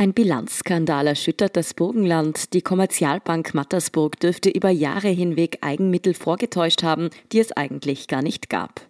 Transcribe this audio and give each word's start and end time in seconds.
Ein 0.00 0.14
Bilanzskandal 0.14 1.08
erschüttert 1.08 1.58
das 1.58 1.74
Burgenland. 1.74 2.54
Die 2.54 2.62
Kommerzialbank 2.62 3.52
Mattersburg 3.52 4.18
dürfte 4.18 4.48
über 4.48 4.70
Jahre 4.70 5.08
hinweg 5.08 5.58
Eigenmittel 5.60 6.14
vorgetäuscht 6.14 6.82
haben, 6.82 7.10
die 7.32 7.38
es 7.38 7.52
eigentlich 7.52 8.08
gar 8.08 8.22
nicht 8.22 8.48
gab. 8.48 8.80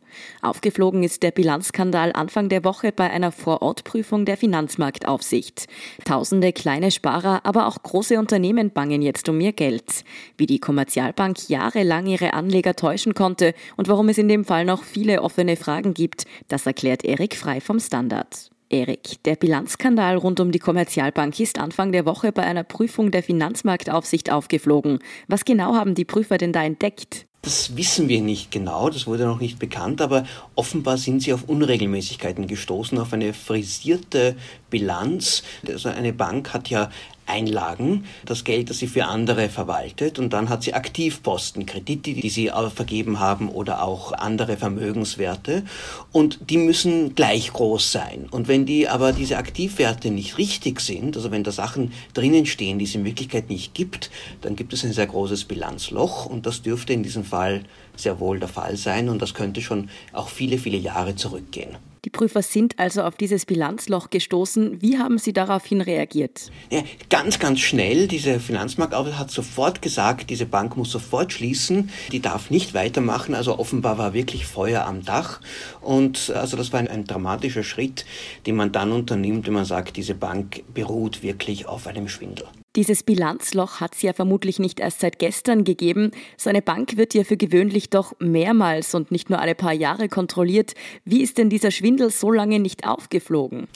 Aufgeflogen 0.40 1.02
ist 1.02 1.24
der 1.24 1.32
Bilanzskandal 1.32 2.12
Anfang 2.12 2.48
der 2.48 2.62
Woche 2.62 2.92
bei 2.92 3.10
einer 3.10 3.32
Vorortprüfung 3.32 4.24
der 4.24 4.36
Finanzmarktaufsicht. 4.36 5.66
Tausende 6.04 6.52
kleine 6.52 6.92
Sparer, 6.92 7.44
aber 7.44 7.66
auch 7.66 7.82
große 7.82 8.16
Unternehmen 8.16 8.70
bangen 8.70 9.02
jetzt 9.02 9.28
um 9.28 9.40
ihr 9.40 9.52
Geld. 9.52 10.04
Wie 10.36 10.46
die 10.46 10.60
Kommerzialbank 10.60 11.48
jahrelang 11.48 12.06
ihre 12.06 12.34
Anleger 12.34 12.76
täuschen 12.76 13.14
konnte 13.14 13.54
und 13.76 13.88
warum 13.88 14.10
es 14.10 14.18
in 14.18 14.28
dem 14.28 14.44
Fall 14.44 14.64
noch 14.64 14.84
viele 14.84 15.22
offene 15.22 15.56
Fragen 15.56 15.92
gibt, 15.92 16.26
das 16.46 16.66
erklärt 16.66 17.04
Erik 17.04 17.34
Frei 17.34 17.60
vom 17.60 17.80
Standard. 17.80 18.52
Erik, 18.72 19.22
der 19.24 19.34
Bilanzskandal 19.34 20.16
rund 20.16 20.38
um 20.38 20.52
die 20.52 20.60
Kommerzialbank 20.60 21.40
ist 21.40 21.58
Anfang 21.58 21.90
der 21.90 22.06
Woche 22.06 22.30
bei 22.30 22.44
einer 22.44 22.62
Prüfung 22.62 23.10
der 23.10 23.24
Finanzmarktaufsicht 23.24 24.30
aufgeflogen. 24.30 25.00
Was 25.26 25.44
genau 25.44 25.74
haben 25.74 25.96
die 25.96 26.04
Prüfer 26.04 26.38
denn 26.38 26.52
da 26.52 26.62
entdeckt? 26.62 27.26
Das 27.42 27.76
wissen 27.76 28.08
wir 28.08 28.20
nicht 28.20 28.52
genau, 28.52 28.90
das 28.90 29.06
wurde 29.06 29.24
noch 29.24 29.40
nicht 29.40 29.58
bekannt, 29.58 30.00
aber 30.00 30.24
offenbar 30.54 30.98
sind 30.98 31.22
sie 31.22 31.32
auf 31.32 31.48
Unregelmäßigkeiten 31.48 32.46
gestoßen, 32.46 32.98
auf 32.98 33.12
eine 33.12 33.32
frisierte 33.32 34.36
Bilanz. 34.68 35.42
Also 35.66 35.88
eine 35.88 36.12
Bank 36.12 36.52
hat 36.52 36.68
ja 36.68 36.90
Einlagen, 37.30 38.04
das 38.24 38.44
Geld, 38.44 38.70
das 38.70 38.78
sie 38.78 38.86
für 38.86 39.06
andere 39.06 39.48
verwaltet. 39.48 40.18
Und 40.18 40.32
dann 40.32 40.48
hat 40.48 40.62
sie 40.62 40.74
Aktivposten, 40.74 41.66
Kredite, 41.66 42.12
die 42.12 42.28
sie 42.28 42.50
vergeben 42.74 43.20
haben 43.20 43.48
oder 43.48 43.82
auch 43.82 44.12
andere 44.12 44.56
Vermögenswerte. 44.56 45.62
Und 46.12 46.50
die 46.50 46.58
müssen 46.58 47.14
gleich 47.14 47.52
groß 47.52 47.92
sein. 47.92 48.26
Und 48.30 48.48
wenn 48.48 48.66
die 48.66 48.88
aber 48.88 49.12
diese 49.12 49.38
Aktivwerte 49.38 50.10
nicht 50.10 50.38
richtig 50.38 50.80
sind, 50.80 51.16
also 51.16 51.30
wenn 51.30 51.44
da 51.44 51.52
Sachen 51.52 51.92
drinnen 52.14 52.46
stehen, 52.46 52.78
die 52.78 52.84
es 52.84 52.94
in 52.94 53.04
Wirklichkeit 53.04 53.48
nicht 53.48 53.74
gibt, 53.74 54.10
dann 54.42 54.56
gibt 54.56 54.72
es 54.72 54.84
ein 54.84 54.92
sehr 54.92 55.06
großes 55.06 55.44
Bilanzloch. 55.44 56.26
Und 56.26 56.46
das 56.46 56.62
dürfte 56.62 56.92
in 56.92 57.02
diesem 57.02 57.24
Fall 57.24 57.62
sehr 57.96 58.20
wohl 58.20 58.38
der 58.38 58.48
Fall 58.48 58.76
sein. 58.76 59.08
Und 59.08 59.22
das 59.22 59.34
könnte 59.34 59.62
schon 59.62 59.88
auch 60.12 60.28
viele, 60.28 60.58
viele 60.58 60.78
Jahre 60.78 61.16
zurückgehen. 61.16 61.76
Die 62.04 62.10
Prüfer 62.10 62.42
sind 62.42 62.78
also 62.78 63.02
auf 63.02 63.16
dieses 63.16 63.44
Bilanzloch 63.44 64.10
gestoßen. 64.10 64.80
Wie 64.80 64.98
haben 64.98 65.18
Sie 65.18 65.32
daraufhin 65.32 65.80
reagiert? 65.80 66.50
Ja, 66.70 66.82
ganz, 67.10 67.38
ganz 67.38 67.60
schnell. 67.60 68.08
Diese 68.08 68.40
Finanzmarktaufsicht 68.40 69.18
hat 69.18 69.30
sofort 69.30 69.82
gesagt, 69.82 70.30
diese 70.30 70.46
Bank 70.46 70.76
muss 70.76 70.90
sofort 70.90 71.32
schließen. 71.32 71.90
Die 72.12 72.20
darf 72.20 72.50
nicht 72.50 72.72
weitermachen. 72.72 73.34
Also 73.34 73.58
offenbar 73.58 73.98
war 73.98 74.14
wirklich 74.14 74.46
Feuer 74.46 74.86
am 74.86 75.04
Dach. 75.04 75.40
Und 75.80 76.30
also 76.30 76.56
das 76.56 76.72
war 76.72 76.80
ein, 76.80 76.88
ein 76.88 77.04
dramatischer 77.04 77.64
Schritt, 77.64 78.06
den 78.46 78.56
man 78.56 78.72
dann 78.72 78.92
unternimmt, 78.92 79.46
wenn 79.46 79.54
man 79.54 79.64
sagt, 79.64 79.96
diese 79.96 80.14
Bank 80.14 80.62
beruht 80.72 81.22
wirklich 81.22 81.66
auf 81.66 81.86
einem 81.86 82.08
Schwindel. 82.08 82.46
Dieses 82.76 83.02
Bilanzloch 83.02 83.80
hat 83.80 83.96
es 83.96 84.02
ja 84.02 84.12
vermutlich 84.12 84.60
nicht 84.60 84.78
erst 84.78 85.00
seit 85.00 85.18
gestern 85.18 85.64
gegeben. 85.64 86.12
So 86.36 86.50
eine 86.50 86.62
Bank 86.62 86.96
wird 86.96 87.14
ja 87.14 87.24
für 87.24 87.36
gewöhnlich 87.36 87.90
doch 87.90 88.12
mehrmals 88.20 88.94
und 88.94 89.10
nicht 89.10 89.28
nur 89.28 89.40
alle 89.40 89.56
paar 89.56 89.72
Jahre 89.72 90.08
kontrolliert. 90.08 90.74
Wie 91.04 91.20
ist 91.20 91.36
denn 91.38 91.50
dieser 91.50 91.72
Schwindel 91.72 92.10
so 92.10 92.30
lange 92.30 92.60
nicht 92.60 92.86
aufgeflogen? 92.86 93.66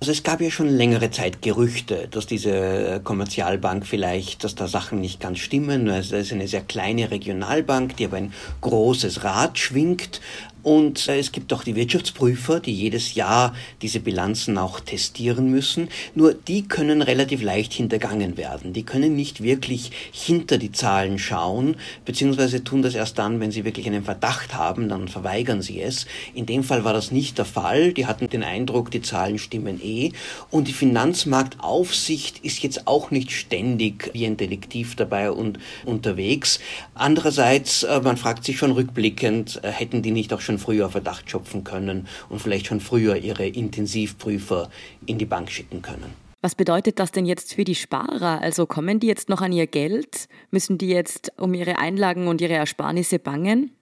Also 0.00 0.12
es 0.12 0.22
gab 0.22 0.40
ja 0.40 0.50
schon 0.50 0.70
längere 0.70 1.10
Zeit 1.10 1.42
Gerüchte, 1.42 2.08
dass 2.10 2.26
diese 2.26 3.02
Kommerzialbank 3.04 3.86
vielleicht, 3.86 4.42
dass 4.44 4.54
da 4.54 4.66
Sachen 4.66 5.02
nicht 5.02 5.20
ganz 5.20 5.40
stimmen. 5.40 5.90
Also 5.90 6.16
es 6.16 6.28
ist 6.28 6.32
eine 6.32 6.48
sehr 6.48 6.62
kleine 6.62 7.10
Regionalbank, 7.10 7.98
die 7.98 8.06
aber 8.06 8.16
ein 8.16 8.32
großes 8.62 9.22
Rad 9.22 9.58
schwingt. 9.58 10.22
Und 10.62 11.08
äh, 11.08 11.18
es 11.18 11.32
gibt 11.32 11.52
auch 11.52 11.64
die 11.64 11.76
Wirtschaftsprüfer, 11.76 12.60
die 12.60 12.74
jedes 12.74 13.14
Jahr 13.14 13.54
diese 13.82 14.00
Bilanzen 14.00 14.58
auch 14.58 14.80
testieren 14.80 15.50
müssen. 15.50 15.88
Nur 16.14 16.34
die 16.34 16.62
können 16.62 17.02
relativ 17.02 17.42
leicht 17.42 17.72
hintergangen 17.72 18.36
werden. 18.36 18.72
Die 18.72 18.82
können 18.82 19.16
nicht 19.16 19.42
wirklich 19.42 19.90
hinter 20.12 20.58
die 20.58 20.72
Zahlen 20.72 21.18
schauen, 21.18 21.76
beziehungsweise 22.04 22.62
tun 22.64 22.82
das 22.82 22.94
erst 22.94 23.18
dann, 23.18 23.40
wenn 23.40 23.50
sie 23.50 23.64
wirklich 23.64 23.86
einen 23.86 24.04
Verdacht 24.04 24.54
haben, 24.54 24.88
dann 24.88 25.08
verweigern 25.08 25.62
sie 25.62 25.80
es. 25.80 26.06
In 26.34 26.46
dem 26.46 26.64
Fall 26.64 26.84
war 26.84 26.92
das 26.92 27.10
nicht 27.10 27.38
der 27.38 27.44
Fall. 27.44 27.92
Die 27.92 28.06
hatten 28.06 28.28
den 28.28 28.42
Eindruck, 28.42 28.90
die 28.90 29.02
Zahlen 29.02 29.38
stimmen 29.38 29.80
eh. 29.82 30.12
Und 30.50 30.68
die 30.68 30.72
Finanzmarktaufsicht 30.72 32.38
ist 32.44 32.62
jetzt 32.62 32.86
auch 32.86 33.10
nicht 33.10 33.32
ständig 33.32 34.10
wie 34.12 34.26
ein 34.26 34.36
Detektiv 34.36 34.96
dabei 34.96 35.30
und 35.30 35.58
unterwegs. 35.84 36.60
Andererseits, 36.94 37.82
äh, 37.82 38.00
man 38.00 38.16
fragt 38.16 38.44
sich 38.44 38.58
schon 38.58 38.72
rückblickend, 38.72 39.60
äh, 39.62 39.70
hätten 39.70 40.02
die 40.02 40.10
nicht 40.10 40.32
auch 40.32 40.40
schon 40.40 40.49
schon 40.50 40.58
früher 40.58 40.90
Verdacht 40.90 41.30
schöpfen 41.30 41.62
können 41.62 42.08
und 42.28 42.40
vielleicht 42.40 42.66
schon 42.66 42.80
früher 42.80 43.16
ihre 43.16 43.46
Intensivprüfer 43.46 44.68
in 45.06 45.18
die 45.18 45.26
Bank 45.26 45.50
schicken 45.50 45.80
können. 45.80 46.12
Was 46.42 46.54
bedeutet 46.54 46.98
das 46.98 47.12
denn 47.12 47.26
jetzt 47.26 47.54
für 47.54 47.64
die 47.64 47.74
Sparer? 47.74 48.40
Also 48.40 48.66
kommen 48.66 48.98
die 48.98 49.06
jetzt 49.06 49.28
noch 49.28 49.42
an 49.42 49.52
ihr 49.52 49.66
Geld? 49.66 50.26
Müssen 50.50 50.78
die 50.78 50.88
jetzt 50.88 51.32
um 51.36 51.54
ihre 51.54 51.78
Einlagen 51.78 52.28
und 52.28 52.40
ihre 52.40 52.54
Ersparnisse 52.54 53.18
bangen? 53.18 53.72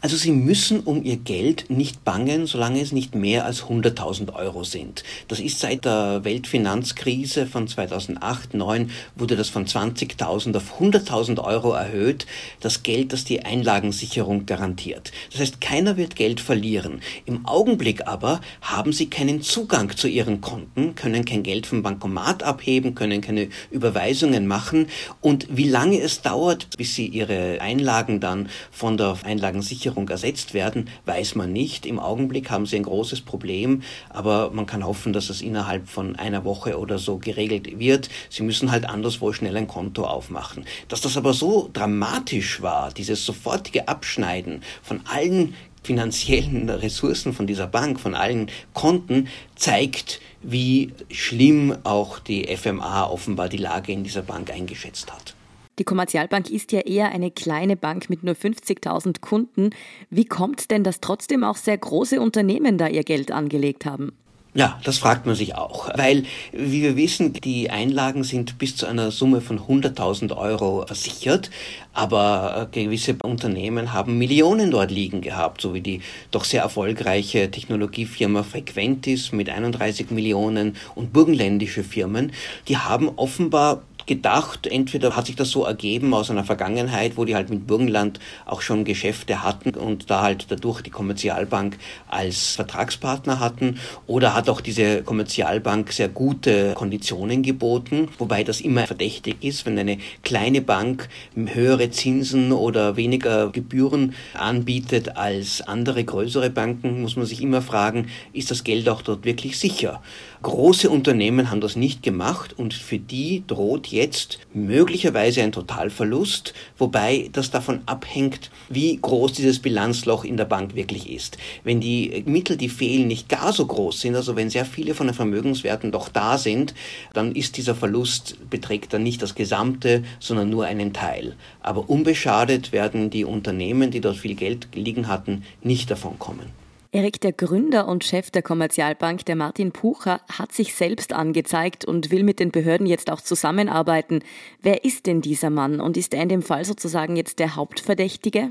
Also 0.00 0.16
Sie 0.16 0.32
müssen 0.32 0.80
um 0.80 1.04
Ihr 1.04 1.16
Geld 1.16 1.66
nicht 1.68 2.04
bangen, 2.04 2.46
solange 2.46 2.80
es 2.80 2.92
nicht 2.92 3.14
mehr 3.14 3.44
als 3.44 3.64
100.000 3.64 4.34
Euro 4.34 4.64
sind. 4.64 5.04
Das 5.28 5.40
ist 5.40 5.60
seit 5.60 5.84
der 5.84 6.24
Weltfinanzkrise 6.24 7.46
von 7.46 7.68
2008, 7.68 8.56
2009 8.56 8.90
wurde 9.16 9.36
das 9.36 9.48
von 9.48 9.66
20.000 9.66 10.56
auf 10.56 10.80
100.000 10.80 11.42
Euro 11.42 11.72
erhöht, 11.72 12.26
das 12.60 12.82
Geld, 12.82 13.12
das 13.12 13.24
die 13.24 13.44
Einlagensicherung 13.44 14.46
garantiert. 14.46 15.12
Das 15.30 15.40
heißt, 15.40 15.60
keiner 15.60 15.96
wird 15.96 16.16
Geld 16.16 16.40
verlieren. 16.40 17.00
Im 17.24 17.46
Augenblick 17.46 18.06
aber 18.06 18.40
haben 18.60 18.92
Sie 18.92 19.08
keinen 19.08 19.42
Zugang 19.42 19.96
zu 19.96 20.08
Ihren 20.08 20.40
Konten, 20.40 20.94
können 20.94 21.24
kein 21.24 21.42
Geld 21.42 21.66
vom 21.66 21.82
Bankomat 21.82 22.42
abheben, 22.42 22.94
können 22.94 23.20
keine 23.20 23.48
Überweisungen 23.70 24.46
machen 24.46 24.88
und 25.20 25.46
wie 25.50 25.68
lange 25.68 26.00
es 26.00 26.22
dauert, 26.22 26.68
bis 26.76 26.94
Sie 26.94 27.06
Ihre 27.06 27.60
Einlagen 27.60 28.20
dann 28.20 28.48
von 28.70 28.96
der 28.96 29.16
Einlagen 29.24 29.55
Sicherung 29.62 30.08
ersetzt 30.08 30.54
werden, 30.54 30.88
weiß 31.04 31.34
man 31.34 31.52
nicht. 31.52 31.86
Im 31.86 31.98
Augenblick 31.98 32.50
haben 32.50 32.66
sie 32.66 32.76
ein 32.76 32.82
großes 32.82 33.22
Problem, 33.22 33.82
aber 34.10 34.50
man 34.50 34.66
kann 34.66 34.84
hoffen, 34.84 35.12
dass 35.12 35.30
es 35.30 35.42
innerhalb 35.42 35.88
von 35.88 36.16
einer 36.16 36.44
Woche 36.44 36.78
oder 36.78 36.98
so 36.98 37.18
geregelt 37.18 37.78
wird. 37.78 38.08
Sie 38.30 38.42
müssen 38.42 38.70
halt 38.70 38.88
anderswo 38.88 39.32
schnell 39.32 39.56
ein 39.56 39.68
Konto 39.68 40.04
aufmachen. 40.04 40.64
Dass 40.88 41.00
das 41.00 41.16
aber 41.16 41.32
so 41.32 41.70
dramatisch 41.72 42.62
war, 42.62 42.92
dieses 42.92 43.24
sofortige 43.24 43.88
Abschneiden 43.88 44.62
von 44.82 45.00
allen 45.06 45.54
finanziellen 45.82 46.68
Ressourcen 46.84 47.32
von 47.32 47.46
dieser 47.46 47.66
Bank, 47.66 48.00
von 48.00 48.14
allen 48.14 48.50
Konten, 48.74 49.28
zeigt, 49.54 50.20
wie 50.42 50.92
schlimm 51.10 51.76
auch 51.84 52.18
die 52.18 52.54
FMA 52.56 53.06
offenbar 53.06 53.48
die 53.48 53.56
Lage 53.56 53.92
in 53.92 54.04
dieser 54.04 54.22
Bank 54.22 54.50
eingeschätzt 54.50 55.12
hat. 55.12 55.34
Die 55.78 55.84
Kommerzialbank 55.84 56.50
ist 56.50 56.72
ja 56.72 56.80
eher 56.80 57.12
eine 57.12 57.30
kleine 57.30 57.76
Bank 57.76 58.08
mit 58.08 58.24
nur 58.24 58.34
50.000 58.34 59.20
Kunden. 59.20 59.70
Wie 60.08 60.24
kommt 60.24 60.70
denn, 60.70 60.84
dass 60.84 61.00
trotzdem 61.00 61.44
auch 61.44 61.56
sehr 61.56 61.76
große 61.76 62.20
Unternehmen 62.20 62.78
da 62.78 62.88
ihr 62.88 63.04
Geld 63.04 63.30
angelegt 63.30 63.84
haben? 63.84 64.12
Ja, 64.56 64.80
das 64.84 64.96
fragt 64.96 65.26
man 65.26 65.34
sich 65.34 65.54
auch, 65.54 65.90
weil, 65.98 66.24
wie 66.50 66.80
wir 66.80 66.96
wissen, 66.96 67.34
die 67.34 67.68
Einlagen 67.68 68.24
sind 68.24 68.56
bis 68.56 68.74
zu 68.74 68.86
einer 68.86 69.10
Summe 69.10 69.42
von 69.42 69.60
100.000 69.60 70.34
Euro 70.34 70.86
versichert, 70.86 71.50
aber 71.92 72.70
äh, 72.72 72.84
gewisse 72.84 73.16
Unternehmen 73.22 73.92
haben 73.92 74.16
Millionen 74.16 74.70
dort 74.70 74.90
liegen 74.90 75.20
gehabt, 75.20 75.60
so 75.60 75.74
wie 75.74 75.82
die 75.82 76.00
doch 76.30 76.44
sehr 76.44 76.62
erfolgreiche 76.62 77.50
Technologiefirma 77.50 78.44
Frequentis 78.44 79.30
mit 79.30 79.50
31 79.50 80.10
Millionen 80.10 80.76
und 80.94 81.12
burgenländische 81.12 81.84
Firmen, 81.84 82.32
die 82.66 82.78
haben 82.78 83.10
offenbar 83.16 83.82
gedacht. 84.06 84.66
Entweder 84.66 85.16
hat 85.16 85.26
sich 85.26 85.36
das 85.36 85.50
so 85.50 85.64
ergeben 85.64 86.14
aus 86.14 86.30
einer 86.30 86.44
Vergangenheit, 86.44 87.16
wo 87.16 87.24
die 87.24 87.34
halt 87.34 87.50
mit 87.50 87.66
Burgenland 87.66 88.20
auch 88.44 88.62
schon 88.62 88.84
Geschäfte 88.84 89.42
hatten 89.42 89.70
und 89.70 90.10
da 90.10 90.22
halt 90.22 90.46
dadurch 90.48 90.82
die 90.82 90.90
Kommerzialbank 90.90 91.78
als 92.08 92.56
Vertragspartner 92.56 93.40
hatten, 93.40 93.78
oder 94.06 94.34
hat 94.34 94.48
auch 94.48 94.60
diese 94.60 95.02
Kommerzialbank 95.02 95.92
sehr 95.92 96.08
gute 96.08 96.72
Konditionen 96.74 97.42
geboten, 97.42 98.08
wobei 98.18 98.44
das 98.44 98.60
immer 98.60 98.86
verdächtig 98.86 99.36
ist, 99.42 99.66
wenn 99.66 99.78
eine 99.78 99.98
kleine 100.22 100.60
Bank 100.60 101.08
höhere 101.34 101.90
Zinsen 101.90 102.52
oder 102.52 102.96
weniger 102.96 103.50
Gebühren 103.50 104.14
anbietet 104.34 105.16
als 105.16 105.62
andere 105.62 106.04
größere 106.04 106.50
Banken, 106.50 107.02
muss 107.02 107.16
man 107.16 107.26
sich 107.26 107.42
immer 107.42 107.62
fragen, 107.62 108.08
ist 108.32 108.50
das 108.50 108.64
Geld 108.64 108.88
auch 108.88 109.02
dort 109.02 109.24
wirklich 109.24 109.58
sicher? 109.58 110.02
Große 110.46 110.88
Unternehmen 110.88 111.50
haben 111.50 111.60
das 111.60 111.74
nicht 111.74 112.04
gemacht 112.04 112.54
und 112.56 112.72
für 112.72 113.00
die 113.00 113.42
droht 113.48 113.88
jetzt 113.88 114.38
möglicherweise 114.54 115.42
ein 115.42 115.50
Totalverlust, 115.50 116.54
wobei 116.78 117.28
das 117.32 117.50
davon 117.50 117.80
abhängt, 117.86 118.52
wie 118.68 118.96
groß 118.96 119.32
dieses 119.32 119.58
Bilanzloch 119.58 120.22
in 120.22 120.36
der 120.36 120.44
Bank 120.44 120.76
wirklich 120.76 121.10
ist. 121.10 121.36
Wenn 121.64 121.80
die 121.80 122.22
Mittel, 122.26 122.56
die 122.56 122.68
fehlen, 122.68 123.08
nicht 123.08 123.28
gar 123.28 123.52
so 123.52 123.66
groß 123.66 124.00
sind, 124.00 124.14
also 124.14 124.36
wenn 124.36 124.48
sehr 124.48 124.64
viele 124.64 124.94
von 124.94 125.08
den 125.08 125.14
Vermögenswerten 125.14 125.90
doch 125.90 126.08
da 126.08 126.38
sind, 126.38 126.76
dann 127.12 127.34
ist 127.34 127.56
dieser 127.56 127.74
Verlust, 127.74 128.36
beträgt 128.48 128.92
dann 128.92 129.02
nicht 129.02 129.22
das 129.22 129.34
Gesamte, 129.34 130.04
sondern 130.20 130.48
nur 130.48 130.66
einen 130.66 130.92
Teil. 130.92 131.34
Aber 131.60 131.90
unbeschadet 131.90 132.70
werden 132.70 133.10
die 133.10 133.24
Unternehmen, 133.24 133.90
die 133.90 134.00
dort 134.00 134.16
viel 134.16 134.36
Geld 134.36 134.68
liegen 134.76 135.08
hatten, 135.08 135.42
nicht 135.64 135.90
davon 135.90 136.20
kommen. 136.20 136.65
Erik, 136.96 137.20
der 137.20 137.32
Gründer 137.32 137.88
und 137.88 138.04
Chef 138.04 138.30
der 138.30 138.40
Kommerzialbank, 138.40 139.26
der 139.26 139.36
Martin 139.36 139.70
Pucher, 139.70 140.22
hat 140.32 140.52
sich 140.52 140.74
selbst 140.74 141.12
angezeigt 141.12 141.84
und 141.84 142.10
will 142.10 142.22
mit 142.22 142.40
den 142.40 142.50
Behörden 142.50 142.86
jetzt 142.86 143.12
auch 143.12 143.20
zusammenarbeiten. 143.20 144.20
Wer 144.62 144.82
ist 144.82 145.04
denn 145.04 145.20
dieser 145.20 145.50
Mann 145.50 145.78
und 145.78 145.98
ist 145.98 146.14
er 146.14 146.22
in 146.22 146.30
dem 146.30 146.40
Fall 146.40 146.64
sozusagen 146.64 147.14
jetzt 147.14 147.38
der 147.38 147.54
Hauptverdächtige? 147.54 148.50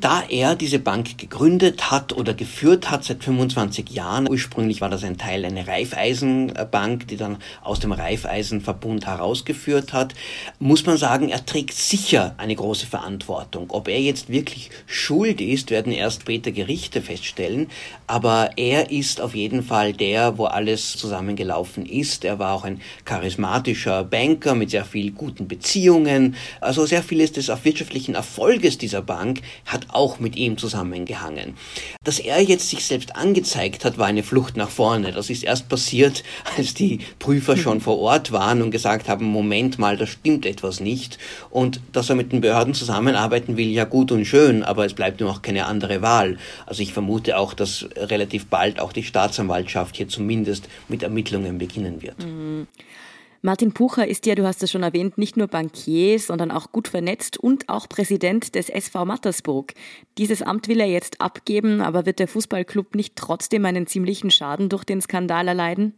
Da 0.00 0.22
er 0.30 0.54
diese 0.54 0.78
Bank 0.78 1.18
gegründet 1.18 1.90
hat 1.90 2.14
oder 2.14 2.32
geführt 2.32 2.90
hat 2.90 3.04
seit 3.04 3.22
25 3.22 3.90
Jahren, 3.90 4.30
ursprünglich 4.30 4.80
war 4.80 4.88
das 4.88 5.04
ein 5.04 5.18
Teil 5.18 5.44
einer 5.44 5.68
Raiffeisenbank, 5.68 7.06
die 7.08 7.18
dann 7.18 7.36
aus 7.62 7.80
dem 7.80 7.92
Raiffeisenverbund 7.92 9.06
herausgeführt 9.06 9.92
hat, 9.92 10.14
muss 10.58 10.86
man 10.86 10.96
sagen, 10.96 11.28
er 11.28 11.44
trägt 11.44 11.74
sicher 11.74 12.34
eine 12.38 12.56
große 12.56 12.86
Verantwortung. 12.86 13.66
Ob 13.68 13.88
er 13.88 14.00
jetzt 14.00 14.30
wirklich 14.30 14.70
schuld 14.86 15.42
ist, 15.42 15.70
werden 15.70 15.92
erst 15.92 16.22
später 16.22 16.50
Gerichte 16.50 17.02
feststellen, 17.02 17.68
aber 18.06 18.52
er 18.56 18.90
ist 18.90 19.20
auf 19.20 19.34
jeden 19.34 19.62
Fall 19.62 19.92
der, 19.92 20.38
wo 20.38 20.46
alles 20.46 20.96
zusammengelaufen 20.96 21.84
ist. 21.84 22.24
Er 22.24 22.38
war 22.38 22.54
auch 22.54 22.64
ein 22.64 22.80
charismatischer 23.04 24.04
Banker 24.04 24.54
mit 24.54 24.70
sehr 24.70 24.86
viel 24.86 25.10
guten 25.10 25.46
Beziehungen. 25.46 26.36
Also 26.62 26.86
sehr 26.86 27.02
vieles 27.02 27.32
des 27.32 27.48
wirtschaftlichen 27.48 28.14
Erfolges 28.14 28.78
dieser 28.78 29.02
Bank 29.02 29.42
hat 29.66 29.89
auch 29.94 30.20
mit 30.20 30.36
ihm 30.36 30.58
zusammengehangen. 30.58 31.54
Dass 32.04 32.18
er 32.18 32.40
jetzt 32.40 32.68
sich 32.70 32.84
selbst 32.84 33.16
angezeigt 33.16 33.84
hat, 33.84 33.98
war 33.98 34.06
eine 34.06 34.22
Flucht 34.22 34.56
nach 34.56 34.70
vorne. 34.70 35.12
Das 35.12 35.30
ist 35.30 35.44
erst 35.44 35.68
passiert, 35.68 36.24
als 36.56 36.74
die 36.74 37.00
Prüfer 37.18 37.56
schon 37.56 37.80
vor 37.80 37.98
Ort 37.98 38.32
waren 38.32 38.62
und 38.62 38.70
gesagt 38.70 39.08
haben, 39.08 39.26
Moment 39.26 39.78
mal, 39.78 39.96
da 39.96 40.06
stimmt 40.06 40.46
etwas 40.46 40.80
nicht. 40.80 41.18
Und 41.50 41.80
dass 41.92 42.08
er 42.08 42.16
mit 42.16 42.32
den 42.32 42.40
Behörden 42.40 42.74
zusammenarbeiten 42.74 43.56
will, 43.56 43.68
ja 43.68 43.84
gut 43.84 44.12
und 44.12 44.24
schön, 44.24 44.62
aber 44.62 44.86
es 44.86 44.94
bleibt 44.94 45.20
nur 45.20 45.30
noch 45.30 45.42
keine 45.42 45.66
andere 45.66 46.02
Wahl. 46.02 46.38
Also 46.66 46.82
ich 46.82 46.92
vermute 46.92 47.38
auch, 47.38 47.54
dass 47.54 47.86
relativ 47.96 48.46
bald 48.46 48.80
auch 48.80 48.92
die 48.92 49.02
Staatsanwaltschaft 49.02 49.96
hier 49.96 50.08
zumindest 50.08 50.68
mit 50.88 51.02
Ermittlungen 51.02 51.58
beginnen 51.58 52.02
wird. 52.02 52.24
Mhm. 52.24 52.66
Martin 53.42 53.72
Pucher 53.72 54.06
ist 54.06 54.26
ja, 54.26 54.34
du 54.34 54.46
hast 54.46 54.62
es 54.62 54.70
schon 54.70 54.82
erwähnt, 54.82 55.16
nicht 55.16 55.38
nur 55.38 55.46
Bankier, 55.46 56.18
sondern 56.18 56.50
auch 56.50 56.72
gut 56.72 56.88
vernetzt 56.88 57.38
und 57.38 57.70
auch 57.70 57.88
Präsident 57.88 58.54
des 58.54 58.68
SV 58.68 59.06
Mattersburg. 59.06 59.72
Dieses 60.18 60.42
Amt 60.42 60.68
will 60.68 60.78
er 60.78 60.88
jetzt 60.88 61.22
abgeben, 61.22 61.80
aber 61.80 62.04
wird 62.04 62.18
der 62.18 62.28
Fußballclub 62.28 62.94
nicht 62.94 63.16
trotzdem 63.16 63.64
einen 63.64 63.86
ziemlichen 63.86 64.30
Schaden 64.30 64.68
durch 64.68 64.84
den 64.84 65.00
Skandal 65.00 65.48
erleiden? 65.48 65.94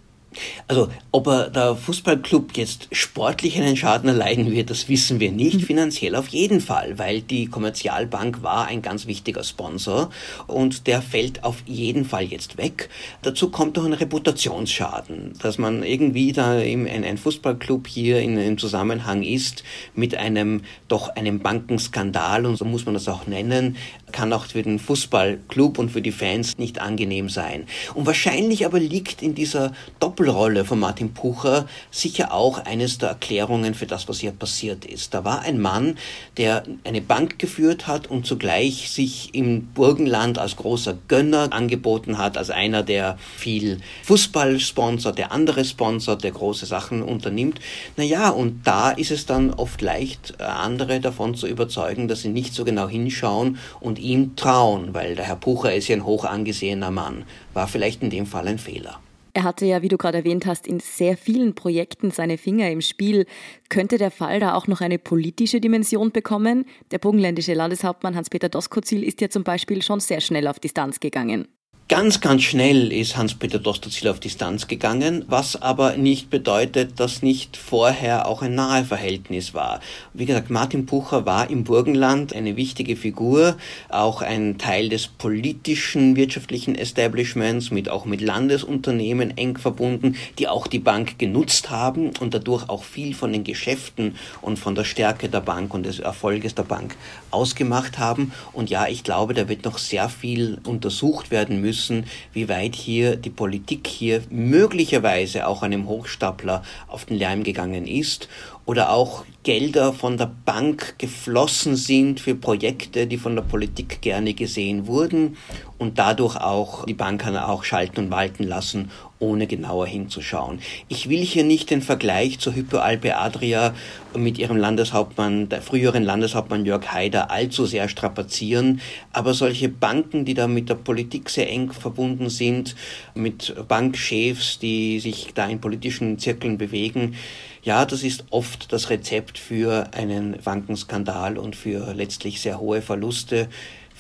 Also, 0.69 0.88
ob 1.11 1.26
er 1.26 1.50
der 1.50 1.76
Fußballclub 1.76 2.56
jetzt 2.56 2.88
sportlich 2.93 3.58
einen 3.58 3.76
Schaden 3.76 4.08
erleiden 4.08 4.50
wird, 4.50 4.70
das 4.70 4.88
wissen 4.88 5.20
wir 5.20 5.32
nicht. 5.32 5.61
Mhm. 5.61 5.61
Finanziell 5.61 6.14
auf 6.14 6.29
jeden 6.29 6.61
Fall, 6.61 6.99
weil 6.99 7.20
die 7.23 7.46
Kommerzialbank 7.46 8.43
war 8.43 8.67
ein 8.67 8.82
ganz 8.82 9.06
wichtiger 9.06 9.44
Sponsor 9.44 10.11
und 10.46 10.87
der 10.87 11.02
fällt 11.02 11.44
auf 11.44 11.62
jeden 11.67 12.05
Fall 12.05 12.25
jetzt 12.25 12.58
weg. 12.58 12.88
Dazu 13.23 13.50
kommt 13.50 13.76
noch 13.76 13.84
ein 13.84 13.93
Reputationsschaden, 13.93 15.34
dass 15.40 15.58
man 15.58 15.82
irgendwie 15.82 16.32
da 16.32 16.58
im, 16.58 16.87
ein, 16.87 17.05
ein 17.05 17.19
Fußballclub 17.19 17.87
hier 17.87 18.20
in 18.20 18.38
einem 18.38 18.58
Zusammenhang 18.58 19.23
ist 19.23 19.64
mit 19.94 20.14
einem 20.14 20.62
doch 20.88 21.08
einem 21.11 21.40
Bankenskandal 21.40 22.46
und 22.46 22.56
so 22.56 22.64
muss 22.64 22.85
man 22.85 22.94
das 22.94 23.08
auch 23.08 23.26
nennen, 23.26 23.76
kann 24.12 24.32
auch 24.32 24.47
für 24.47 24.62
den 24.62 24.79
Fußballclub 24.79 25.79
und 25.79 25.91
für 25.91 26.03
die 26.03 26.12
Fans 26.12 26.59
nicht 26.59 26.81
angenehm 26.81 27.29
sein. 27.29 27.67
Und 27.94 28.06
wahrscheinlich 28.06 28.67
aber 28.67 28.79
liegt 28.79 29.23
in 29.23 29.35
dieser 29.35 29.73
Doppelrolle 29.99 30.64
von 30.64 30.79
Martin 30.79 31.14
Pucher 31.14 31.67
sicher 31.91 32.32
auch 32.32 32.59
eines 32.64 32.99
der 32.99 33.11
Erklärungen 33.11 33.75
für 33.75 33.87
das, 33.87 34.09
was 34.09 34.20
hier 34.20 34.32
passiert 34.32 34.85
ist. 34.85 35.14
Da 35.14 35.25
war 35.25 35.41
ein 35.41 35.61
Mann, 35.61 35.97
der 36.37 36.64
eine 36.85 37.00
Bank 37.00 37.38
geführt 37.38 37.87
hat 37.87 38.09
und 38.09 38.26
zugleich 38.26 38.91
sich 38.91 39.35
im 39.35 39.69
Burgenland 39.69 40.38
als 40.38 40.56
großer 40.56 40.97
Gönner 41.09 41.53
angeboten 41.53 42.19
hat, 42.19 42.37
als 42.37 42.50
einer, 42.50 42.82
der 42.82 43.19
viel 43.37 43.81
Fußball 44.05 44.61
sponsert, 44.61 45.19
der 45.19 45.32
andere 45.32 45.64
sponsert, 45.64 46.25
der 46.25 46.32
große 46.32 46.67
Sachen 46.67 47.03
unternimmt. 47.03 47.61
Naja, 47.97 48.31
und 48.31 48.67
da 48.67 48.91
ist 48.91 49.11
es 49.11 49.26
dann 49.26 49.55
oft 49.55 49.81
leicht, 49.81 50.41
andere 50.41 51.00
davon 51.00 51.35
zu 51.35 51.47
überzeugen, 51.47 52.09
dass 52.09 52.23
sie 52.23 52.29
nicht 52.29 52.55
so 52.55 52.64
genau 52.64 52.88
hinschauen 52.88 53.59
und 53.81 53.99
ihm 54.02 54.37
trauen, 54.37 54.93
weil 54.93 55.14
der 55.14 55.25
Herr 55.25 55.37
Pucher 55.37 55.75
ist 55.75 55.88
ja 55.88 55.96
ein 55.96 56.04
hoch 56.04 56.25
angesehener 56.25 56.90
Mann. 56.90 57.25
War 57.54 57.69
vielleicht 57.69 58.02
in 58.02 58.10
dem 58.10 58.26
Fall 58.26 58.49
ein 58.49 58.58
Fehler. 58.58 59.00
Er 59.34 59.44
hatte 59.44 59.64
ja, 59.64 59.81
wie 59.81 59.88
du 59.88 59.96
gerade 59.96 60.19
erwähnt 60.19 60.44
hast, 60.44 60.66
in 60.66 60.81
sehr 60.81 61.16
vielen 61.16 61.54
Projekten 61.54 62.10
seine 62.10 62.37
Finger 62.37 62.70
im 62.70 62.82
Spiel. 62.82 63.25
Könnte 63.70 63.96
der 63.96 64.10
Fall 64.10 64.40
da 64.40 64.54
auch 64.54 64.66
noch 64.66 64.82
eine 64.82 64.99
politische 64.99 65.58
Dimension 65.58 66.12
bekommen? 66.12 66.66
Der 66.90 66.99
burgenländische 66.99 67.54
Landeshauptmann 67.54 68.14
Hans-Peter 68.14 68.50
Doskozil 68.50 69.02
ist 69.02 69.22
ja 69.22 69.31
zum 69.31 69.43
Beispiel 69.43 69.81
schon 69.81 70.00
sehr 70.00 70.20
schnell 70.20 70.46
auf 70.46 70.60
Distanz 70.60 71.00
gegangen. 71.00 71.49
Ganz, 71.92 72.22
ganz 72.22 72.40
schnell 72.44 72.90
ist 72.90 73.18
Hans-Peter 73.18 73.58
Dostozil 73.58 74.08
auf 74.08 74.18
Distanz 74.18 74.66
gegangen, 74.66 75.26
was 75.28 75.60
aber 75.60 75.98
nicht 75.98 76.30
bedeutet, 76.30 76.98
dass 76.98 77.20
nicht 77.20 77.58
vorher 77.58 78.26
auch 78.26 78.40
ein 78.40 78.54
nahe 78.54 78.86
Verhältnis 78.86 79.52
war. 79.52 79.80
Wie 80.14 80.24
gesagt, 80.24 80.48
Martin 80.48 80.86
Pucher 80.86 81.26
war 81.26 81.50
im 81.50 81.64
Burgenland 81.64 82.34
eine 82.34 82.56
wichtige 82.56 82.96
Figur, 82.96 83.58
auch 83.90 84.22
ein 84.22 84.56
Teil 84.56 84.88
des 84.88 85.06
politischen, 85.06 86.16
wirtschaftlichen 86.16 86.76
Establishments, 86.76 87.70
mit 87.70 87.90
auch 87.90 88.06
mit 88.06 88.22
Landesunternehmen 88.22 89.36
eng 89.36 89.58
verbunden, 89.58 90.16
die 90.38 90.48
auch 90.48 90.68
die 90.68 90.78
Bank 90.78 91.18
genutzt 91.18 91.68
haben 91.68 92.12
und 92.20 92.32
dadurch 92.32 92.70
auch 92.70 92.84
viel 92.84 93.12
von 93.12 93.34
den 93.34 93.44
Geschäften 93.44 94.16
und 94.40 94.58
von 94.58 94.74
der 94.74 94.84
Stärke 94.84 95.28
der 95.28 95.42
Bank 95.42 95.74
und 95.74 95.84
des 95.84 95.98
Erfolges 95.98 96.54
der 96.54 96.62
Bank 96.62 96.96
ausgemacht 97.30 97.98
haben. 97.98 98.32
Und 98.54 98.70
ja, 98.70 98.86
ich 98.88 99.04
glaube, 99.04 99.34
da 99.34 99.46
wird 99.50 99.66
noch 99.66 99.76
sehr 99.76 100.08
viel 100.08 100.56
untersucht 100.64 101.30
werden 101.30 101.60
müssen 101.60 101.81
müssen, 101.82 102.05
wie 102.32 102.49
weit 102.49 102.75
hier 102.75 103.17
die 103.17 103.31
Politik 103.31 103.87
hier 103.87 104.23
möglicherweise 104.31 105.46
auch 105.46 105.62
einem 105.62 105.88
Hochstapler 105.88 106.62
auf 106.87 107.06
den 107.06 107.19
Lärm 107.19 107.43
gegangen 107.43 107.87
ist 107.87 108.29
oder 108.64 108.90
auch 108.90 109.25
Gelder 109.43 109.93
von 109.93 110.17
der 110.17 110.31
Bank 110.44 110.94
geflossen 110.99 111.75
sind 111.75 112.20
für 112.20 112.37
Projekte, 112.37 113.08
die 113.08 113.19
von 113.19 113.34
der 113.34 113.43
Politik 113.43 114.00
gerne 114.00 114.34
gesehen 114.34 114.87
wurden 114.87 115.37
und 115.82 115.99
dadurch 115.99 116.37
auch 116.37 116.87
die 116.87 116.94
Bank 116.94 117.26
auch 117.26 117.64
schalten 117.64 118.05
und 118.05 118.11
walten 118.11 118.44
lassen, 118.44 118.90
ohne 119.19 119.49
genauer 119.49 119.87
hinzuschauen. 119.87 120.61
Ich 120.88 121.08
will 121.08 121.20
hier 121.20 121.43
nicht 121.43 121.70
den 121.70 121.82
Vergleich 121.82 122.38
zur 122.38 122.55
Hypo 122.55 122.79
Alpe 122.79 123.16
Adria 123.16 123.75
mit 124.16 124.38
ihrem 124.38 124.56
Landeshauptmann, 124.56 125.49
der 125.49 125.61
früheren 125.61 126.04
Landeshauptmann 126.04 126.64
Jörg 126.64 126.92
Haider 126.92 127.30
allzu 127.33 127.66
sehr 127.66 127.88
strapazieren, 127.88 128.80
aber 129.12 129.35
solche 129.35 129.68
Banken, 129.68 130.25
die 130.25 130.35
da 130.35 130.47
mit 130.47 130.68
der 130.68 130.76
Politik 130.76 131.28
sehr 131.28 131.50
eng 131.50 131.73
verbunden 131.73 132.30
sind, 132.30 132.76
mit 133.14 133.54
Bankchefs, 133.66 134.61
die 134.61 135.00
sich 135.00 135.35
da 135.35 135.47
in 135.47 135.61
politischen 135.61 136.18
Zirkeln 136.18 136.59
bewegen, 136.59 137.16
ja, 137.64 137.85
das 137.85 138.02
ist 138.02 138.25
oft 138.30 138.73
das 138.73 138.90
Rezept 138.90 139.38
für 139.38 139.87
einen 139.95 140.37
Bankenskandal 140.42 141.38
und 141.38 141.54
für 141.54 141.95
letztlich 141.95 142.40
sehr 142.40 142.59
hohe 142.59 142.83
Verluste, 142.83 143.49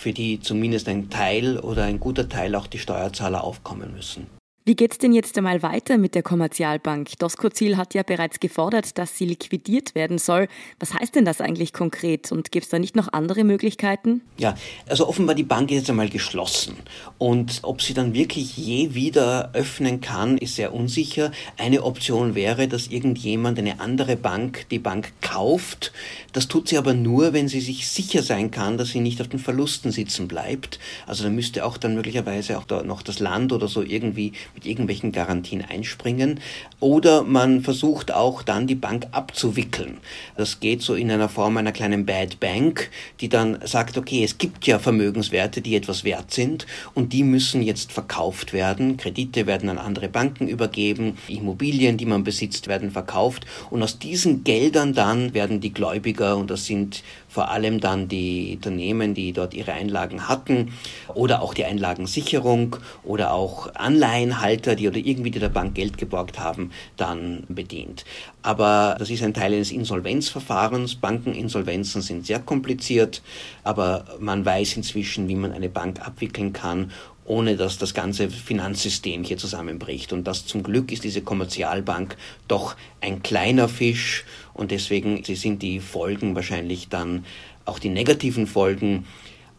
für 0.02 0.12
die 0.12 0.40
zumindest 0.40 0.88
ein 0.88 1.10
Teil 1.10 1.60
oder 1.60 1.84
ein 1.84 2.00
guter 2.00 2.28
Teil 2.28 2.56
auch 2.56 2.66
die 2.66 2.80
Steuerzahler 2.80 3.44
aufkommen 3.44 3.94
müssen. 3.94 4.26
Wie 4.64 4.76
geht 4.76 4.92
es 4.92 4.98
denn 4.98 5.12
jetzt 5.12 5.36
einmal 5.36 5.60
weiter 5.64 5.98
mit 5.98 6.14
der 6.14 6.22
Kommerzialbank? 6.22 7.18
Doskozil 7.18 7.76
hat 7.76 7.94
ja 7.94 8.04
bereits 8.04 8.38
gefordert, 8.38 8.96
dass 8.96 9.18
sie 9.18 9.24
liquidiert 9.24 9.96
werden 9.96 10.18
soll. 10.18 10.46
Was 10.78 10.94
heißt 10.94 11.16
denn 11.16 11.24
das 11.24 11.40
eigentlich 11.40 11.72
konkret? 11.72 12.30
Und 12.30 12.52
gibt 12.52 12.66
es 12.66 12.70
da 12.70 12.78
nicht 12.78 12.94
noch 12.94 13.12
andere 13.12 13.42
Möglichkeiten? 13.42 14.20
Ja, 14.38 14.54
also 14.88 15.08
offenbar 15.08 15.34
die 15.34 15.42
Bank 15.42 15.72
ist 15.72 15.78
jetzt 15.78 15.90
einmal 15.90 16.08
geschlossen. 16.08 16.76
Und 17.18 17.58
ob 17.62 17.82
sie 17.82 17.92
dann 17.92 18.14
wirklich 18.14 18.56
je 18.56 18.94
wieder 18.94 19.50
öffnen 19.52 20.00
kann, 20.00 20.38
ist 20.38 20.54
sehr 20.54 20.72
unsicher. 20.72 21.32
Eine 21.58 21.82
Option 21.82 22.36
wäre, 22.36 22.68
dass 22.68 22.86
irgendjemand, 22.86 23.58
eine 23.58 23.80
andere 23.80 24.14
Bank, 24.14 24.66
die 24.70 24.78
Bank 24.78 25.12
kauft. 25.22 25.92
Das 26.32 26.46
tut 26.46 26.68
sie 26.68 26.78
aber 26.78 26.94
nur, 26.94 27.32
wenn 27.32 27.48
sie 27.48 27.60
sich 27.60 27.88
sicher 27.88 28.22
sein 28.22 28.52
kann, 28.52 28.78
dass 28.78 28.90
sie 28.90 29.00
nicht 29.00 29.20
auf 29.20 29.26
den 29.26 29.40
Verlusten 29.40 29.90
sitzen 29.90 30.28
bleibt. 30.28 30.78
Also 31.04 31.24
da 31.24 31.30
müsste 31.30 31.64
auch 31.64 31.78
dann 31.78 31.96
möglicherweise 31.96 32.58
auch 32.58 32.64
da 32.64 32.84
noch 32.84 33.02
das 33.02 33.18
Land 33.18 33.52
oder 33.52 33.66
so 33.66 33.82
irgendwie 33.82 34.32
mit 34.54 34.66
irgendwelchen 34.66 35.12
Garantien 35.12 35.62
einspringen. 35.62 36.40
Oder 36.80 37.22
man 37.22 37.62
versucht 37.62 38.12
auch 38.12 38.42
dann 38.42 38.66
die 38.66 38.74
Bank 38.74 39.06
abzuwickeln. 39.12 39.98
Das 40.36 40.60
geht 40.60 40.82
so 40.82 40.94
in 40.94 41.10
einer 41.10 41.28
Form 41.28 41.56
einer 41.56 41.72
kleinen 41.72 42.06
Bad 42.06 42.40
Bank, 42.40 42.90
die 43.20 43.28
dann 43.28 43.58
sagt, 43.64 43.96
okay, 43.96 44.24
es 44.24 44.38
gibt 44.38 44.66
ja 44.66 44.78
Vermögenswerte, 44.78 45.60
die 45.60 45.76
etwas 45.76 46.04
wert 46.04 46.32
sind 46.32 46.66
und 46.94 47.12
die 47.12 47.22
müssen 47.22 47.62
jetzt 47.62 47.92
verkauft 47.92 48.52
werden. 48.52 48.96
Kredite 48.96 49.46
werden 49.46 49.68
an 49.68 49.78
andere 49.78 50.08
Banken 50.08 50.48
übergeben, 50.48 51.18
Immobilien, 51.28 51.96
die 51.96 52.06
man 52.06 52.24
besitzt, 52.24 52.68
werden 52.68 52.90
verkauft 52.90 53.46
und 53.70 53.82
aus 53.82 53.98
diesen 53.98 54.44
Geldern 54.44 54.92
dann 54.92 55.34
werden 55.34 55.60
die 55.60 55.72
Gläubiger, 55.72 56.36
und 56.36 56.50
das 56.50 56.66
sind 56.66 57.02
vor 57.32 57.48
allem 57.48 57.80
dann 57.80 58.08
die 58.08 58.52
Unternehmen, 58.56 59.14
die 59.14 59.32
dort 59.32 59.54
ihre 59.54 59.72
Einlagen 59.72 60.28
hatten 60.28 60.74
oder 61.14 61.40
auch 61.40 61.54
die 61.54 61.64
Einlagensicherung 61.64 62.76
oder 63.04 63.32
auch 63.32 63.74
Anleihenhalter, 63.74 64.74
die 64.74 64.86
oder 64.86 64.98
irgendwie 64.98 65.30
die 65.30 65.38
der 65.38 65.48
Bank 65.48 65.74
Geld 65.74 65.96
geborgt 65.96 66.38
haben, 66.38 66.72
dann 66.98 67.44
bedient. 67.48 68.04
Aber 68.42 68.96
das 68.98 69.08
ist 69.08 69.22
ein 69.22 69.32
Teil 69.32 69.54
eines 69.54 69.72
Insolvenzverfahrens. 69.72 70.96
Bankeninsolvenzen 70.96 72.02
sind 72.02 72.26
sehr 72.26 72.40
kompliziert, 72.40 73.22
aber 73.64 74.04
man 74.20 74.44
weiß 74.44 74.76
inzwischen, 74.76 75.28
wie 75.28 75.36
man 75.36 75.52
eine 75.52 75.70
Bank 75.70 76.06
abwickeln 76.06 76.52
kann 76.52 76.90
ohne 77.24 77.56
dass 77.56 77.78
das 77.78 77.94
ganze 77.94 78.30
Finanzsystem 78.30 79.24
hier 79.24 79.36
zusammenbricht. 79.36 80.12
Und 80.12 80.24
das 80.24 80.46
zum 80.46 80.62
Glück 80.62 80.92
ist 80.92 81.04
diese 81.04 81.22
Kommerzialbank 81.22 82.16
doch 82.48 82.76
ein 83.00 83.22
kleiner 83.22 83.68
Fisch 83.68 84.24
und 84.54 84.70
deswegen 84.70 85.22
sind 85.24 85.62
die 85.62 85.80
Folgen 85.80 86.34
wahrscheinlich 86.34 86.88
dann 86.88 87.24
auch 87.64 87.78
die 87.78 87.88
negativen 87.88 88.46
Folgen 88.46 89.06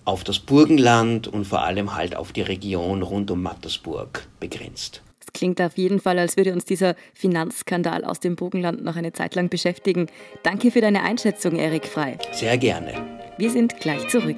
auf 0.06 0.24
das 0.24 0.40
Burgenland 0.40 1.28
und 1.28 1.46
vor 1.46 1.64
allem 1.64 1.96
halt 1.96 2.16
auf 2.16 2.34
die 2.34 2.42
Region 2.42 3.02
rund 3.02 3.32
um 3.32 3.42
Mattersburg 3.42 4.28
begrenzt. 4.40 5.02
Es 5.26 5.32
klingt 5.32 5.62
auf 5.62 5.78
jeden 5.78 6.02
Fall, 6.02 6.20
als 6.20 6.36
würde 6.36 6.52
uns 6.52 6.66
dieser 6.66 6.96
Finanzskandal 7.14 8.04
aus 8.04 8.20
dem 8.20 8.36
Burgenland 8.36 8.84
noch 8.84 8.98
eine 8.98 9.14
Zeit 9.14 9.36
lang 9.36 9.50
beschäftigen. 9.50 10.08
Danke 10.44 10.70
für 10.70 10.82
deine 10.82 11.04
Einschätzung, 11.04 11.56
Erik 11.56 11.86
Frei. 11.88 12.18
Sehr 12.34 12.58
gerne. 12.58 12.94
Wir 13.38 13.50
sind 13.50 13.80
gleich 13.80 14.08
zurück. 14.10 14.38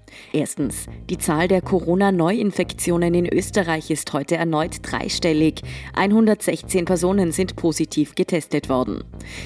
Erstens. 0.33 0.87
Die 1.09 1.17
Zahl 1.17 1.47
der 1.47 1.61
Corona-Neuinfektionen 1.61 3.13
in 3.13 3.27
Österreich 3.27 3.91
ist 3.91 4.11
heute 4.13 4.35
erneut 4.35 4.77
dreistellig. 4.81 5.61
116 5.95 6.85
Personen 6.85 7.31
sind 7.31 7.55
positiv 7.55 8.15
getestet 8.15 8.69
worden. 8.69 9.03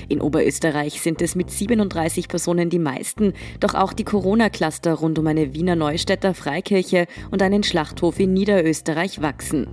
In 0.09 0.21
Oberösterreich 0.21 1.01
sind 1.01 1.21
es 1.21 1.35
mit 1.35 1.51
37 1.51 2.27
Personen 2.27 2.69
die 2.69 2.79
meisten, 2.79 3.33
doch 3.59 3.73
auch 3.73 3.93
die 3.93 4.03
Corona-Cluster 4.03 4.93
rund 4.93 5.19
um 5.19 5.27
eine 5.27 5.53
Wiener 5.53 5.75
Neustädter 5.75 6.33
Freikirche 6.33 7.07
und 7.31 7.41
einen 7.41 7.63
Schlachthof 7.63 8.19
in 8.19 8.33
Niederösterreich 8.33 9.21
wachsen. 9.21 9.67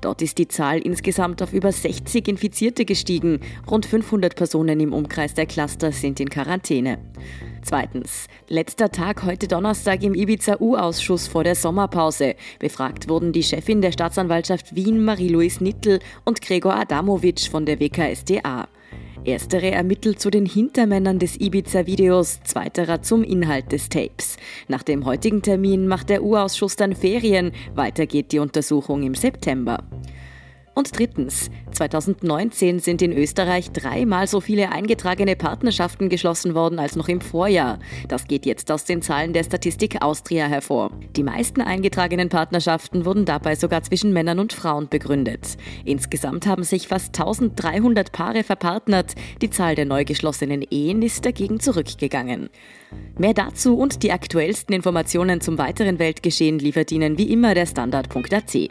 Dort 0.00 0.22
ist 0.22 0.38
die 0.38 0.48
Zahl 0.48 0.78
insgesamt 0.78 1.42
auf 1.42 1.52
über 1.52 1.72
60 1.72 2.28
Infizierte 2.28 2.84
gestiegen. 2.84 3.40
Rund 3.70 3.86
500 3.86 4.36
Personen 4.36 4.80
im 4.80 4.92
Umkreis 4.92 5.34
der 5.34 5.46
Cluster 5.46 5.92
sind 5.92 6.20
in 6.20 6.28
Quarantäne. 6.28 6.98
Zweitens. 7.62 8.26
Letzter 8.48 8.90
Tag 8.90 9.22
heute 9.24 9.46
Donnerstag 9.46 10.02
im 10.02 10.14
Ibiza-U-Ausschuss 10.30 11.26
vor 11.26 11.42
der 11.42 11.56
Sommerpause. 11.56 12.36
Befragt 12.60 13.08
wurden 13.08 13.32
die 13.32 13.42
Chefin 13.42 13.82
der 13.82 13.90
Staatsanwaltschaft 13.90 14.76
Wien, 14.76 15.04
Marie-Louise 15.04 15.62
Nittel 15.62 15.98
und 16.24 16.40
Gregor 16.40 16.74
Adamovic 16.76 17.48
von 17.50 17.66
der 17.66 17.80
WKSDA. 17.80 18.68
Erstere 19.24 19.72
ermittelt 19.72 20.20
zu 20.20 20.30
den 20.30 20.46
Hintermännern 20.46 21.18
des 21.18 21.40
Ibiza-Videos, 21.40 22.42
zweiterer 22.44 23.02
zum 23.02 23.24
Inhalt 23.24 23.72
des 23.72 23.88
Tapes. 23.88 24.36
Nach 24.68 24.84
dem 24.84 25.04
heutigen 25.04 25.42
Termin 25.42 25.88
macht 25.88 26.10
der 26.10 26.22
U-Ausschuss 26.22 26.76
dann 26.76 26.94
Ferien. 26.94 27.50
Weiter 27.74 28.06
geht 28.06 28.30
die 28.30 28.38
Untersuchung 28.38 29.02
im 29.02 29.16
September. 29.16 29.82
Und 30.80 30.98
drittens, 30.98 31.50
2019 31.72 32.78
sind 32.78 33.02
in 33.02 33.12
Österreich 33.12 33.70
dreimal 33.70 34.26
so 34.26 34.40
viele 34.40 34.72
eingetragene 34.72 35.36
Partnerschaften 35.36 36.08
geschlossen 36.08 36.54
worden 36.54 36.78
als 36.78 36.96
noch 36.96 37.08
im 37.08 37.20
Vorjahr. 37.20 37.80
Das 38.08 38.26
geht 38.26 38.46
jetzt 38.46 38.72
aus 38.72 38.86
den 38.86 39.02
Zahlen 39.02 39.34
der 39.34 39.44
Statistik 39.44 40.00
Austria 40.00 40.46
hervor. 40.46 40.90
Die 41.16 41.22
meisten 41.22 41.60
eingetragenen 41.60 42.30
Partnerschaften 42.30 43.04
wurden 43.04 43.26
dabei 43.26 43.56
sogar 43.56 43.82
zwischen 43.82 44.14
Männern 44.14 44.38
und 44.38 44.54
Frauen 44.54 44.88
begründet. 44.88 45.58
Insgesamt 45.84 46.46
haben 46.46 46.64
sich 46.64 46.88
fast 46.88 47.08
1300 47.08 48.10
Paare 48.10 48.42
verpartnert. 48.42 49.16
Die 49.42 49.50
Zahl 49.50 49.74
der 49.74 49.84
neu 49.84 50.06
geschlossenen 50.06 50.62
Ehen 50.62 51.02
ist 51.02 51.26
dagegen 51.26 51.60
zurückgegangen. 51.60 52.48
Mehr 53.18 53.34
dazu 53.34 53.76
und 53.76 54.02
die 54.02 54.12
aktuellsten 54.12 54.74
Informationen 54.74 55.42
zum 55.42 55.58
weiteren 55.58 55.98
Weltgeschehen 55.98 56.58
liefert 56.58 56.90
Ihnen 56.90 57.18
wie 57.18 57.30
immer 57.30 57.52
der 57.52 57.66
Standard.at. 57.66 58.70